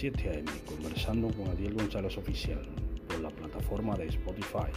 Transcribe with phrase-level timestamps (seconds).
[0.00, 2.62] 7 am conversando con Adiel González Oficial
[3.06, 4.72] por la plataforma de Spotify.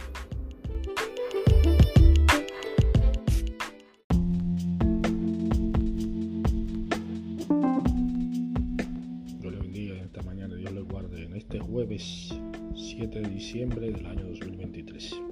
[9.40, 12.28] Dios le bendiga en esta mañana, Dios le guarde en este jueves
[12.74, 15.22] 7 de diciembre del año 2023.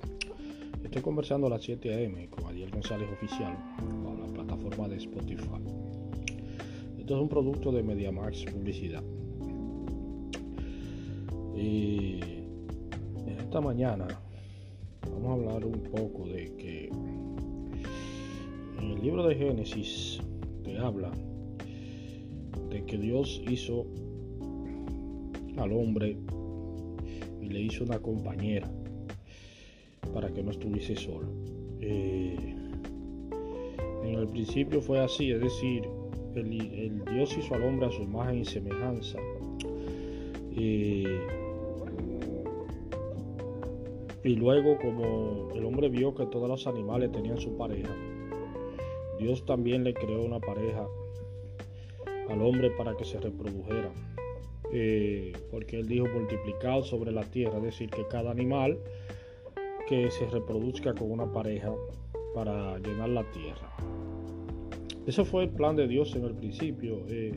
[0.84, 3.58] Estoy conversando a las 7 am con Adiel González Oficial
[4.02, 5.60] por la plataforma de Spotify.
[6.98, 9.04] Esto es un producto de MediaMax Publicidad.
[11.62, 12.18] Y
[13.24, 14.08] en esta mañana
[15.08, 16.88] vamos a hablar un poco de que
[18.80, 20.18] en el libro de Génesis
[20.64, 21.12] te habla
[22.68, 23.86] de que Dios hizo
[25.56, 26.16] al hombre
[27.40, 28.68] y le hizo una compañera
[30.12, 31.28] para que no estuviese solo.
[31.80, 32.56] Eh,
[34.02, 35.84] en el principio fue así, es decir,
[36.34, 39.18] el, Dios hizo al hombre a su imagen y semejanza.
[40.56, 41.41] Eh,
[44.24, 47.94] y luego como el hombre vio que todos los animales tenían su pareja,
[49.18, 50.86] Dios también le creó una pareja
[52.28, 53.90] al hombre para que se reprodujera.
[54.74, 58.78] Eh, porque él dijo multiplicado sobre la tierra, es decir, que cada animal
[59.86, 61.74] que se reproduzca con una pareja
[62.34, 63.76] para llenar la tierra.
[65.06, 67.02] Ese fue el plan de Dios en el principio.
[67.08, 67.34] Eh,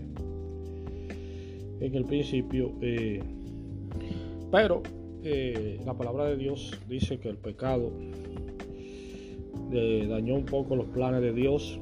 [1.81, 2.72] en el principio.
[2.81, 3.22] Eh,
[4.52, 4.81] pero
[5.26, 7.92] eh, la palabra de Dios dice que el pecado
[9.72, 11.80] dañó un poco los planes de Dios.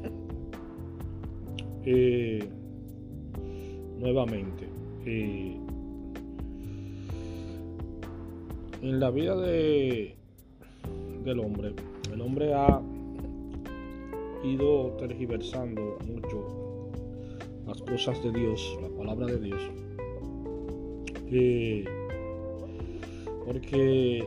[3.99, 4.67] nuevamente.
[8.81, 10.15] en la vida de,
[11.23, 11.73] del hombre,
[12.11, 12.81] el hombre ha
[14.43, 16.89] ido tergiversando mucho
[17.65, 19.61] las cosas de Dios, la palabra de Dios.
[21.31, 21.85] Eh,
[23.45, 24.23] porque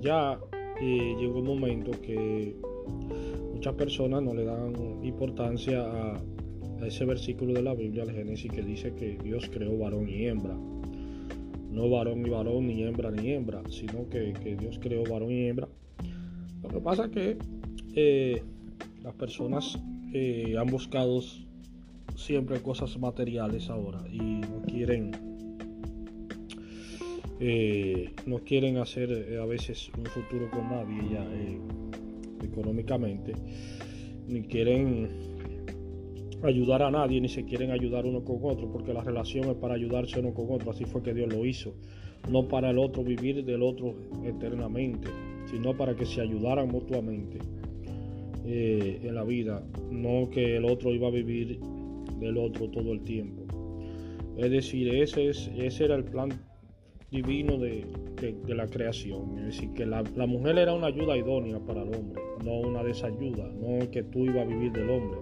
[0.00, 0.38] ya
[0.80, 2.56] eh, llegó un momento que
[3.52, 4.72] muchas personas no le dan
[5.04, 6.20] importancia a,
[6.84, 10.54] ese versículo de la Biblia, el Génesis, que dice que Dios creó varón y hembra.
[10.54, 15.68] No varón y varón, ni hembra ni hembra, sino que, Dios creó varón y hembra.
[16.62, 17.36] Lo que pasa es que
[17.96, 18.42] eh,
[19.02, 19.76] las personas
[20.12, 21.20] eh, han buscado
[22.14, 25.27] siempre cosas materiales ahora y no quieren
[27.40, 31.26] eh, no quieren hacer eh, a veces un futuro con nadie ya
[32.44, 33.32] económicamente
[34.26, 35.08] ni quieren
[36.42, 39.74] ayudar a nadie ni se quieren ayudar uno con otro porque la relación es para
[39.74, 40.70] ayudarse uno con otro.
[40.70, 41.74] Así fue que Dios lo hizo.
[42.30, 45.08] No para el otro vivir del otro eternamente
[45.50, 47.38] sino para que se ayudaran mutuamente
[48.44, 51.58] eh, en la vida, no que el otro iba a vivir
[52.20, 53.44] del otro todo el tiempo.
[54.36, 56.30] Es decir, ese, es, ese era el plan
[57.10, 57.86] divino de,
[58.46, 59.38] la creación.
[59.38, 63.50] Es decir, que la, mujer era una ayuda idónea para el hombre, no una desayuda,
[63.60, 65.20] no que tú ibas a vivir del hombre,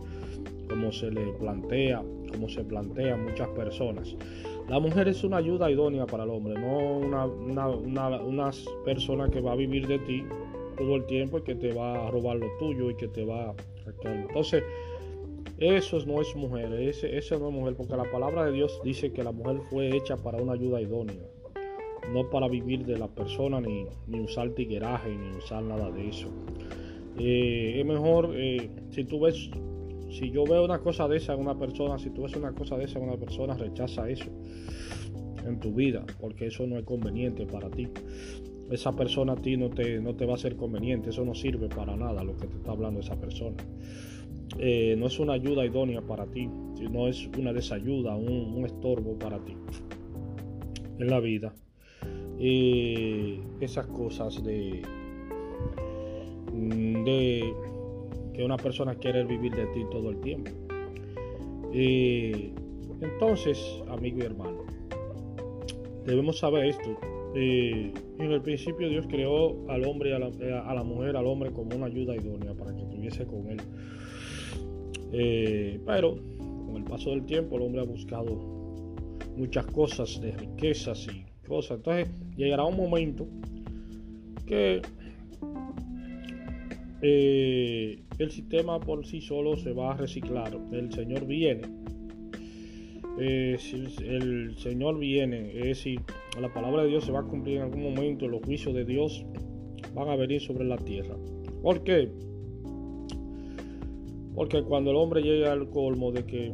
[0.68, 2.02] como se le plantea,
[2.32, 4.16] como se plantea muchas personas.
[4.68, 7.68] La mujer es una ayuda idónea para el hombre, no una, una,
[8.20, 8.50] una
[8.84, 10.24] persona que va a vivir de ti
[10.76, 13.50] todo el tiempo y que te va a robar lo tuyo y que te va
[13.50, 13.54] a...
[14.04, 14.64] Entonces,
[15.58, 19.24] eso no es mujer, eso no es mujer, porque la palabra de Dios dice que
[19.24, 21.22] la mujer fue hecha para una ayuda idónea,
[22.12, 26.28] no para vivir de la persona, ni, ni usar tigueraje, ni usar nada de eso.
[27.18, 29.50] Eh, es mejor, eh, si tú ves,
[30.10, 32.76] si yo veo una cosa de esa en una persona, si tú ves una cosa
[32.76, 34.30] de esa en una persona, rechaza eso
[35.46, 37.88] en tu vida, porque eso no es conveniente para ti
[38.70, 41.68] esa persona a ti no te, no te va a ser conveniente, eso no sirve
[41.68, 43.56] para nada lo que te está hablando esa persona.
[44.58, 49.38] Eh, no es una ayuda idónea para ti, sino es una desayuda, un, estorbo para
[49.44, 49.56] ti
[50.98, 51.54] en la vida.
[52.38, 54.82] Y esas cosas de,
[56.52, 57.54] de
[58.34, 60.50] que una persona quiere vivir de ti todo el tiempo.
[61.72, 62.52] Y
[63.00, 64.64] entonces, amigo y hermano,
[66.04, 66.96] debemos saber esto
[67.38, 71.76] eh, en el principio Dios creó al hombre y a la, mujer, al hombre como
[71.76, 73.60] una ayuda idónea para que estuviese con él.
[75.12, 76.16] Eh, pero
[76.66, 78.38] con el paso del tiempo el hombre ha buscado
[79.36, 81.78] muchas cosas de riquezas y cosas.
[81.78, 83.26] Entonces llegará un momento
[84.46, 84.82] que
[87.02, 90.58] eh, el sistema por sí solo se va a reciclar.
[90.72, 91.62] El Señor viene
[93.18, 96.00] eh, si el Señor viene, es decir,
[96.38, 99.24] la palabra de Dios se va a cumplir en algún momento, los juicios de Dios
[99.94, 101.16] van a venir sobre la tierra.
[101.62, 102.10] ¿Por qué?
[104.34, 106.52] Porque cuando el hombre llega al colmo de que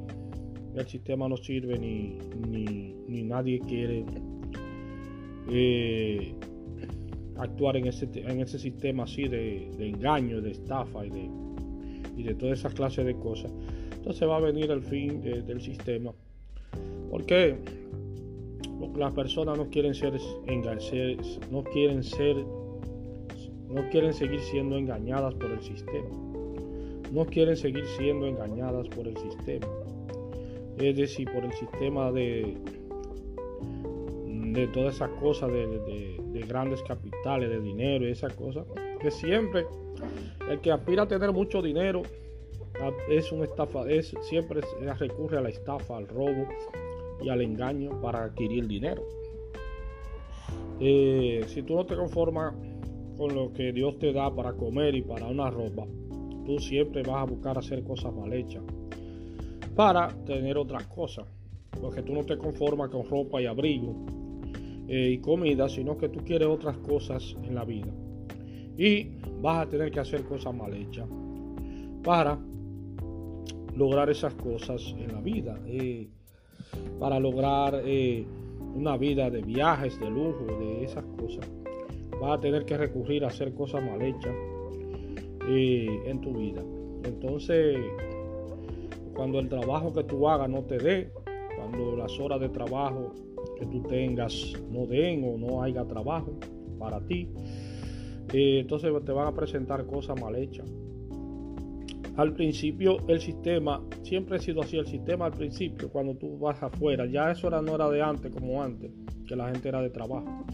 [0.77, 2.19] el sistema no sirve ni,
[2.49, 4.05] ni, ni nadie quiere
[5.51, 6.35] eh,
[7.37, 11.31] actuar en ese, en ese sistema así de, engaño, de estafa y de,
[12.17, 13.53] y de todas esas clases de cosas.
[13.95, 16.13] Entonces va a venir el fin del sistema.
[17.11, 17.57] Porque
[18.97, 20.15] las personas no quieren ser
[20.47, 22.37] engañadas, no quieren ser,
[23.69, 26.09] no quieren seguir siendo engañadas por el sistema.
[27.13, 29.69] No quieren seguir siendo engañadas por el sistema.
[30.79, 32.57] Es decir, por el sistema de,
[34.53, 38.67] de todas esas cosas de, grandes capitales, de dinero y esas cosas,
[39.01, 39.65] que siempre
[40.51, 42.03] el que aspira a tener mucho dinero
[43.09, 44.61] es un estafa, es, siempre
[44.99, 46.49] recurre a la estafa, al robo
[47.23, 49.03] y al engaño para adquirir dinero.
[50.81, 52.55] Eh, si tú no te conformas
[53.17, 55.87] con lo que Dios te da para comer y para una ropa,
[56.45, 58.63] tú siempre vas a buscar hacer cosas mal hechas
[59.77, 61.27] para tener otras cosas.
[61.81, 64.22] Porque tú no te conformas con ropa y abrigo
[64.89, 67.93] eh, y comida, sino que tú quieres otras cosas en la vida.
[68.77, 71.09] Y vas a tener que hacer cosas mal hechas
[72.03, 72.39] para
[73.77, 75.59] lograr esas cosas en la vida.
[75.67, 76.09] Eh,
[76.99, 78.25] para lograr eh,
[78.75, 81.49] una vida de viajes, de lujo, de esas cosas.
[82.21, 84.35] Vas a tener que recurrir a hacer cosas mal hechas
[85.49, 86.63] en tu vida.
[87.05, 87.77] Entonces,
[89.15, 91.13] cuando el trabajo que tú hagas no te dé,
[91.57, 93.13] cuando las horas de trabajo
[93.59, 96.39] que tú tengas no den o no haya trabajo
[96.79, 97.29] para ti,
[98.33, 100.71] eh, entonces te van a presentar cosas mal hechas.
[102.17, 106.63] Al principio el sistema, siempre ha sido así, el sistema al principio, cuando tú vas
[106.63, 108.91] afuera, ya eso era, no era de antes como antes,
[109.27, 110.45] que la gente era de trabajo.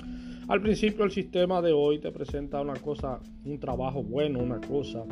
[0.49, 5.05] Al principio el sistema de hoy te presenta una cosa, un trabajo bueno, una cosa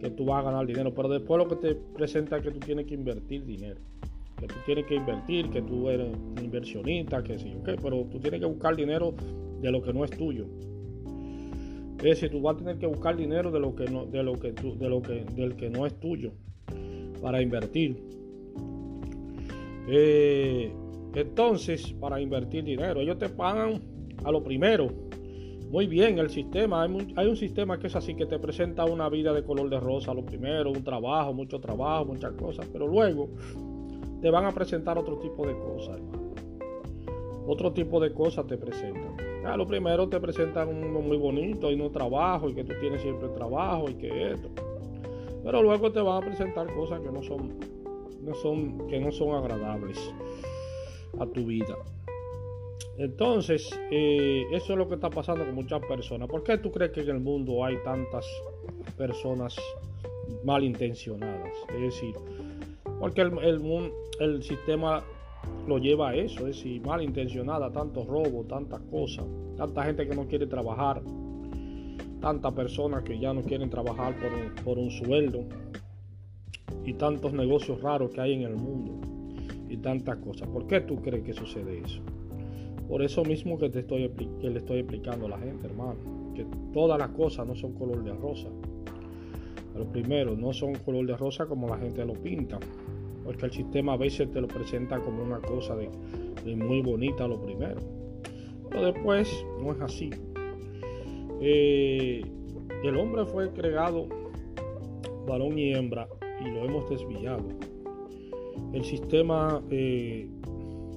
[0.00, 2.60] que tú vas a ganar dinero, pero después lo que te presenta es que tú
[2.60, 3.80] tienes que invertir dinero
[4.42, 8.18] que tú tienes que invertir, que tú eres un inversionista, que sí, ok, pero tú
[8.18, 9.14] tienes que buscar dinero
[9.60, 10.46] de lo que no es tuyo.
[11.98, 14.32] Es decir, tú vas a tener que buscar dinero de lo que no, de lo
[14.32, 16.32] que tú, de lo que, del que no es tuyo
[17.20, 18.02] para invertir.
[19.88, 20.72] Eh,
[21.14, 23.80] entonces, para invertir dinero, ellos te pagan
[24.24, 24.88] a lo primero.
[25.70, 29.32] Muy bien, el sistema, hay, un sistema que es así, que te presenta una vida
[29.32, 33.30] de color de rosa lo primero, un trabajo, mucho trabajo, muchas cosas, pero luego
[34.22, 36.32] te van a presentar otro tipo de cosas, hermano.
[37.44, 39.16] Otro tipo de cosas te presentan.
[39.42, 43.02] Ya, lo primero te presentan uno muy bonito y no trabajo y que tú tienes
[43.02, 44.48] siempre trabajo y que esto.
[45.42, 47.58] Pero luego te van a presentar cosas que no son,
[48.22, 49.98] no son, que no son agradables
[51.18, 51.76] a tu vida.
[52.98, 56.28] Entonces, eh, eso es lo que está pasando con muchas personas.
[56.28, 58.24] ¿Por qué tú crees que en el mundo hay tantas
[58.96, 59.56] personas
[60.44, 61.52] malintencionadas?
[61.74, 62.14] Es decir,
[63.02, 65.02] porque el, el, el sistema
[65.66, 69.24] lo lleva a eso, es decir, malintencionada, tantos robos, tantas cosas,
[69.56, 71.02] tanta gente que no quiere trabajar,
[72.20, 74.14] tantas personas que ya no quieren trabajar
[74.64, 75.46] por un, sueldo
[76.84, 78.92] y tantos negocios raros que hay en el mundo
[79.68, 80.46] y tantas cosas.
[80.46, 82.00] ¿Por qué tú crees que sucede eso?
[82.86, 84.08] Por eso mismo que te estoy
[84.40, 85.96] que le estoy explicando a la gente, hermano,
[86.36, 88.48] que todas las cosas no son color de rosa.
[89.72, 92.58] Pero primero, no son color de rosa como la gente lo pinta
[93.24, 95.88] porque el sistema a veces te lo presenta como una cosa de,
[96.56, 97.80] muy bonita lo primero.
[98.70, 100.10] Pero después no es así.
[101.40, 102.22] Eh,
[102.82, 104.06] el hombre fue creado
[105.26, 106.08] varón y hembra
[106.40, 107.48] y lo hemos desviado.
[108.72, 110.28] El sistema eh,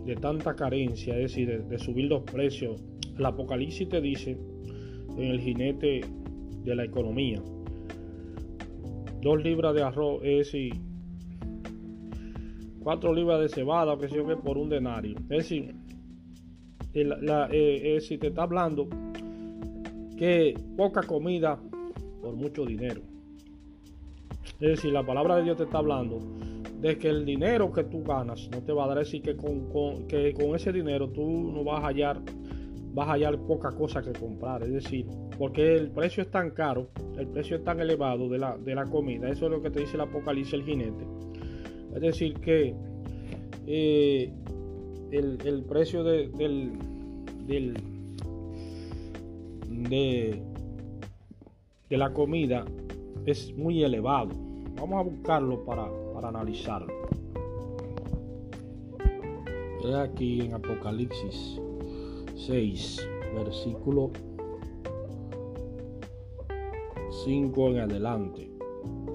[0.06, 2.84] de tanta carencia, es decir, de, subir los precios,
[3.18, 4.38] el Apocalipsis te dice
[5.18, 6.02] en el jinete
[6.64, 7.42] de la economía,
[9.26, 10.74] dos libras de arroz es decir,
[12.84, 15.16] 4 libras de cebada, que sé yo que por un denario.
[15.32, 15.74] Es decir,
[16.94, 18.88] eh, si te está hablando
[20.16, 21.60] que poca comida
[22.22, 23.02] por mucho dinero.
[24.60, 26.20] Es decir, la palabra de Dios te está hablando
[26.80, 30.08] de que el dinero que tú ganas no te va a dar, decir que con,
[30.08, 32.22] que con ese dinero tú no vas a hallar
[32.96, 34.64] vas a hallar poca cosa que comprar.
[34.64, 35.06] Es decir,
[35.38, 36.88] porque el precio es tan caro,
[37.18, 39.30] el precio es tan elevado de la, de la comida.
[39.30, 41.06] Eso es lo que te dice el Apocalipsis el jinete
[41.96, 42.76] es decir, que
[43.68, 44.30] eh,
[45.12, 46.74] el, precio de, del,
[49.70, 50.42] de,
[51.90, 52.66] la comida
[53.26, 54.30] es muy elevado.
[54.76, 56.94] Vamos a buscarlo para, para analizarlo.
[59.94, 61.62] aquí en Apocalipsis
[62.36, 64.12] 6, versículo
[67.24, 68.52] 5 en adelante.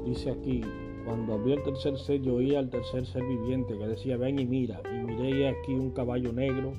[0.06, 0.62] Dice aquí
[1.04, 4.80] Cuando abrió el tercer sello, oía al tercer ser viviente que decía, ven y mira.
[4.92, 6.72] Y miré aquí un caballo negro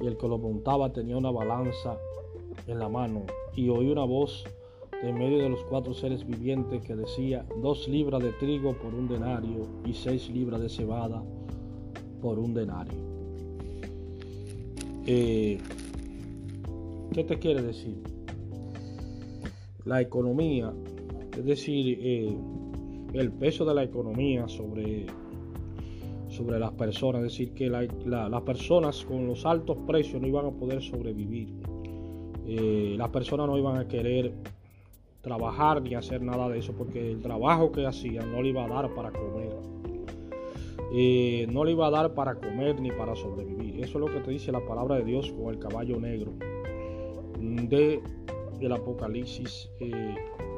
[0.00, 1.98] y el que lo montaba tenía una balanza
[2.66, 3.24] en la mano.
[3.54, 4.44] Y oí una voz
[5.02, 9.08] de medio de los cuatro seres vivientes que decía, dos libras de trigo por un
[9.08, 11.22] denario y seis libras de cebada
[12.20, 13.17] por un denario.
[15.10, 15.58] Eh,
[17.14, 17.96] ¿Qué te quiere decir?
[19.86, 20.70] La economía,
[21.34, 22.36] es decir, eh,
[23.14, 25.06] el peso de la economía sobre,
[26.28, 30.50] sobre las personas, es decir, que las personas con los altos precios no iban a
[30.50, 31.54] poder sobrevivir.
[32.46, 34.34] Eh, las personas no iban a querer
[35.22, 38.68] trabajar ni hacer nada de eso porque el trabajo que hacían no le iba a
[38.68, 39.56] dar para comer.
[40.92, 43.84] Eh, no le iba a dar para comer ni para sobrevivir.
[43.84, 46.32] Eso es lo que te dice la palabra de Dios con el caballo negro
[47.38, 48.00] de
[48.60, 50.14] el Apocalipsis eh,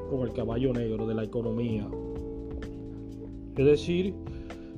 [0.09, 1.89] con el caballo negro de la economía.
[3.57, 4.15] Es decir,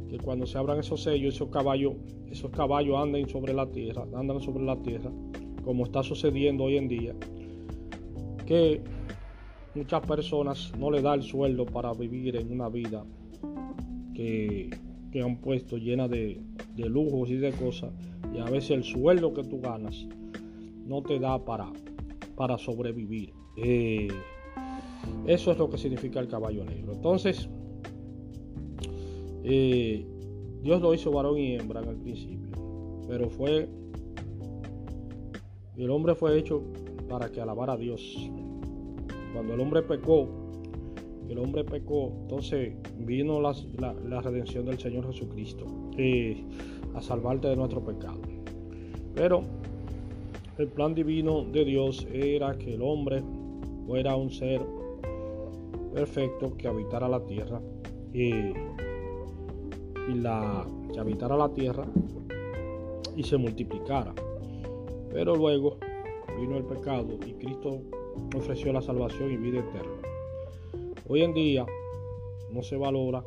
[0.08, 1.94] que cuando se abran esos sellos, esos caballos,
[2.30, 5.10] esos caballos anden sobre la tierra, andan sobre la tierra,
[5.64, 7.14] como está sucediendo hoy en día,
[8.46, 8.82] que
[9.74, 13.04] muchas personas no le da el sueldo para vivir en una vida
[14.14, 14.70] que,
[15.20, 16.40] han puesto llena de,
[16.76, 17.90] de lujos y de cosas,
[18.32, 20.06] y a veces el sueldo que tú ganas
[20.86, 21.70] no te da para,
[22.36, 23.32] para sobrevivir.
[23.56, 24.08] Eh,
[25.26, 26.92] eso es lo que significa el caballo negro.
[26.94, 27.48] Entonces,
[29.44, 30.06] eh,
[30.62, 32.56] Dios lo hizo varón y hembra el principio,
[33.08, 33.68] pero fue,
[35.76, 36.62] el hombre fue hecho
[37.08, 38.30] para que alabara a Dios.
[39.34, 40.28] Cuando el hombre pecó,
[41.32, 46.44] el hombre pecó, entonces vino la, redención del Señor Jesucristo eh,
[46.94, 48.20] a salvarte de nuestro pecado.
[49.14, 49.42] Pero
[50.58, 53.22] el plan divino de Dios era que el hombre
[53.86, 54.60] fuera un ser
[55.94, 57.60] perfecto que habitara la tierra
[58.12, 58.52] y,
[60.14, 61.86] la que habitara la tierra
[63.16, 64.14] y se multiplicara.
[65.10, 65.78] Pero luego
[66.38, 67.80] vino el pecado y Cristo
[68.36, 70.01] ofreció la salvación y vida eterna.
[71.08, 71.66] Hoy en día
[72.52, 73.24] no se valora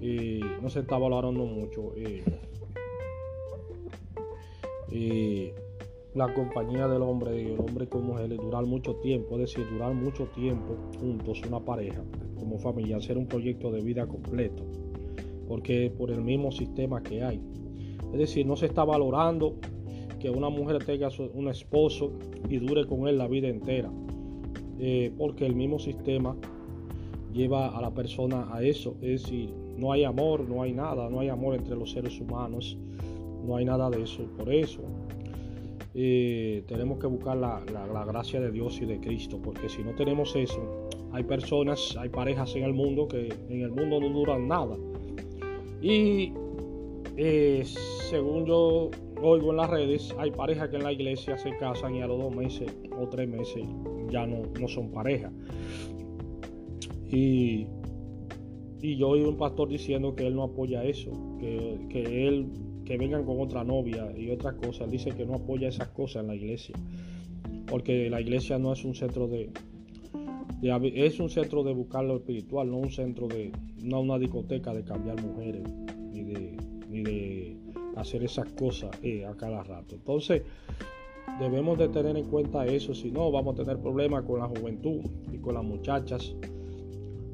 [0.00, 1.92] y no se está valorando mucho.
[4.90, 5.50] y
[6.14, 10.26] la compañía del hombre el hombre con mujeres durar mucho tiempo, es decir, durar mucho
[10.28, 12.02] tiempo juntos, una pareja,
[12.38, 14.64] como familia, hacer un proyecto de vida completo,
[15.46, 17.40] porque por el mismo sistema que hay.
[18.12, 19.56] Es decir, no se está valorando
[20.18, 22.12] que una mujer tenga un esposo
[22.48, 23.90] y dure con él la vida entera,
[24.78, 26.36] eh, porque el mismo sistema
[27.32, 31.20] lleva a la persona a eso, es decir, no hay amor, no hay nada, no
[31.20, 32.76] hay amor entre los seres humanos,
[33.46, 34.82] no hay nada de eso, por eso
[35.94, 40.88] tenemos que buscar la, gracia de Dios y de Cristo, porque si no tenemos eso,
[41.12, 44.76] hay personas, hay parejas en el mundo que en el mundo no duran nada.
[45.80, 46.32] Y
[47.16, 48.90] eh, según yo
[49.22, 52.18] oigo en las redes, hay parejas que en la iglesia se casan y a los
[52.18, 53.64] dos meses o tres meses
[54.10, 55.30] ya no, no son pareja.
[57.10, 57.66] Y,
[58.80, 61.10] y yo oí un pastor diciendo que él no apoya eso,
[61.40, 62.46] que, que él
[62.84, 64.90] que vengan con otra novia y otras cosas.
[64.90, 66.74] Dice que no apoya esas cosas en la iglesia.
[67.66, 69.50] Porque la iglesia no es un centro de,
[70.62, 74.84] es un centro de buscar lo espiritual, no un centro de, no una discoteca de
[74.84, 75.62] cambiar mujeres,
[76.10, 76.56] ni de,
[76.88, 77.56] ni de
[77.96, 79.94] hacer esas cosas eh, a cada rato.
[79.94, 80.42] Entonces,
[81.38, 85.00] debemos de tener en cuenta eso, si no, vamos a tener problemas con la juventud
[85.32, 86.34] y con las muchachas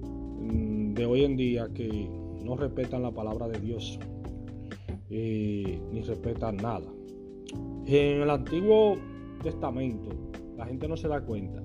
[0.02, 2.08] mm, de hoy en día que
[2.42, 3.99] no respetan la palabra de Dios
[5.11, 6.87] ni respetan nada.
[7.87, 8.96] En el Antiguo
[9.42, 10.11] Testamento,
[10.56, 11.62] la gente no se da cuenta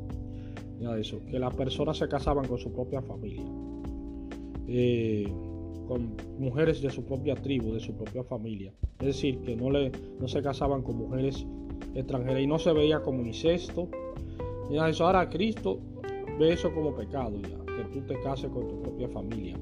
[0.79, 3.45] de eso, que las personas se casaban con su propia familia,
[4.67, 5.27] eh,
[5.87, 8.73] con mujeres de su propia tribu, de su propia familia.
[8.99, 11.45] Es decir, que no, le, no se casaban con mujeres
[11.95, 13.87] extranjeras y no se veía como incesto.
[14.69, 15.05] Y eso.
[15.05, 15.79] Ahora Cristo
[16.39, 19.57] ve eso como pecado, ya, que tú te cases con tu propia familia.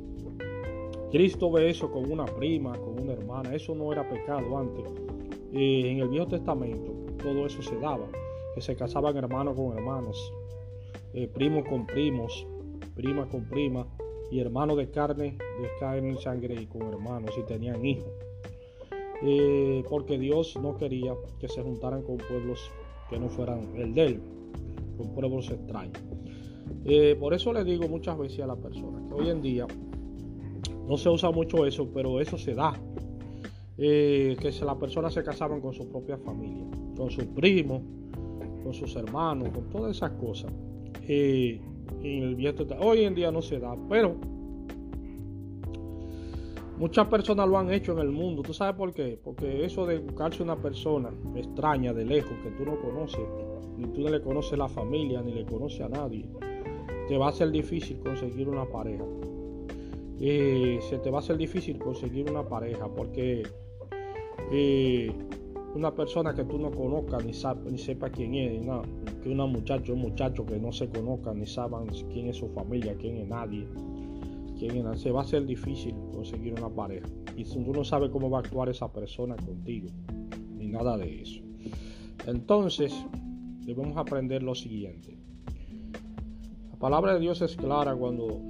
[1.11, 3.55] Cristo ve eso con una prima, con una hermana.
[3.55, 4.85] Eso no era pecado antes.
[5.53, 8.07] en el Viejo Testamento todo eso se daba.
[8.53, 10.33] Que se casaban hermanos con hermanos,
[11.13, 12.47] eh, primos con primos,
[12.95, 13.85] primas con primas
[14.31, 18.11] y hermanos de carne, de carne y sangre y con hermanos y tenían hijos.
[19.23, 22.71] Eh, porque Dios no quería que se juntaran con pueblos
[23.09, 24.21] que no fueran el de él,
[24.97, 25.97] con pueblos extraños.
[26.85, 29.65] Eh, por eso le digo muchas veces a la persona que hoy en día
[30.87, 32.73] no se usa mucho eso, pero eso se da.
[33.79, 37.81] Eh, que las personas se casaban con su propia familia, con sus primos,
[38.63, 40.51] con sus hermanos, con todas esas cosas.
[42.79, 44.15] Hoy en día no se da, pero
[46.77, 48.43] Muchas personas lo han hecho en el mundo.
[48.43, 49.19] ¿Tú sabes por qué?
[49.23, 53.27] Porque eso de buscarse una persona extraña de lejos que tú no conoces,
[53.77, 56.29] ni tú no le conoces la familia, ni le conoces a nadie,
[57.07, 59.03] te va a ser difícil conseguir una pareja.
[60.19, 63.41] Y se te va a ser difícil conseguir una pareja porque
[64.51, 65.11] eh,
[65.73, 67.31] una persona que tú no conozcas ni,
[67.71, 68.67] ni sepa quién es,
[69.23, 72.95] que una muchacho, un muchacho que no se conozca ni saben quién es su familia,
[72.99, 73.67] quién es nadie
[74.95, 77.07] se va a ser difícil conseguir una pareja.
[77.35, 79.89] Y tú no sabes cómo va a actuar esa persona contigo,
[80.55, 81.41] ni nada de eso.
[82.25, 82.93] Entonces,
[83.61, 85.17] debemos aprender lo siguiente.
[86.71, 88.41] La palabra de Dios es clara cuando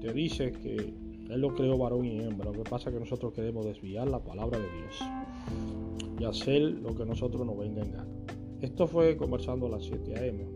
[0.00, 0.94] te dice que
[1.28, 2.50] Él lo creó varón y hembra.
[2.50, 5.00] Lo que pasa es que nosotros queremos desviar la palabra de Dios
[6.18, 8.08] y hacer lo que nosotros nos venga en gana.
[8.60, 10.46] Esto fue conversando a las 7 a.m.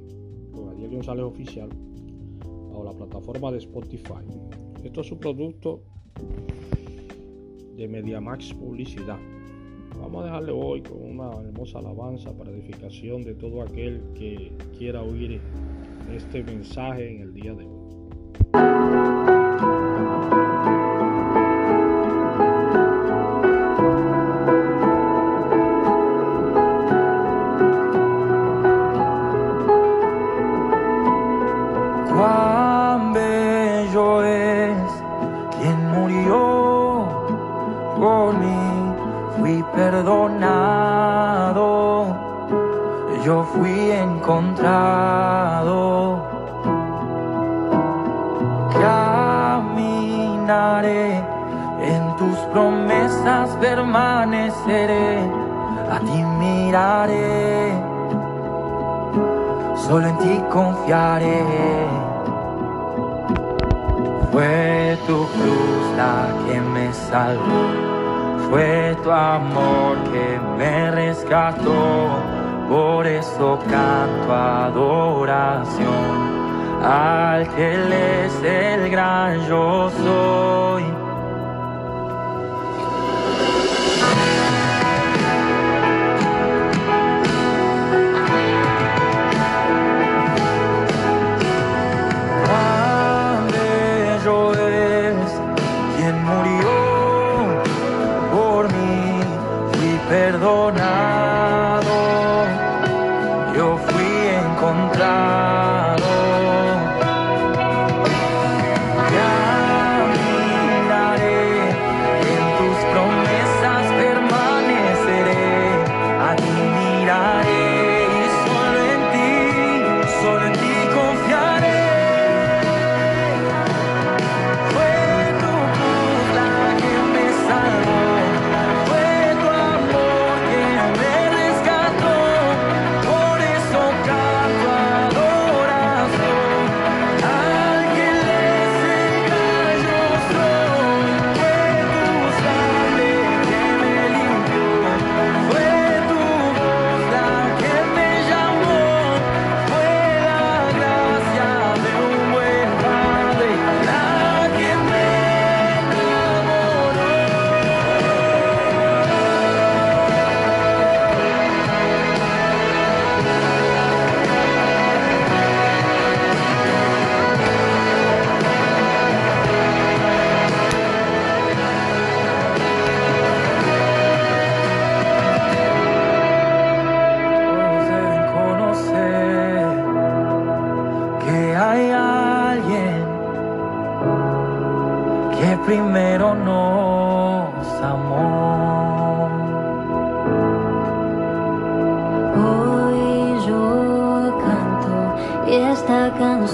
[0.52, 1.68] con Adiel González Oficial
[2.72, 4.24] o la plataforma de Spotify.
[4.84, 5.82] Esto es un producto
[7.76, 9.18] de MediaMax Publicidad.
[10.00, 15.02] Vamos a dejarle hoy con una hermosa alabanza para edificación de todo aquel que quiera
[15.02, 15.40] oír
[16.10, 19.00] este mensaje en el día de hoy.
[43.25, 45.78] Yo fui encontrado.
[48.80, 49.97] Caminaré
[51.83, 55.19] en tus promesas, permaneceré,
[55.90, 57.73] a ti miraré,
[59.76, 61.45] solo en ti confiaré.
[64.33, 67.89] Fue tu cruz la que me salvó
[68.50, 72.19] fue tu amor que me rescató,
[72.69, 75.84] por eso canto adoración
[76.82, 80.70] al que Él es el gran yo soy.